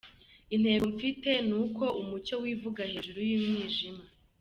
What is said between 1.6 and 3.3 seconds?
uko umucyo wivuga hejuru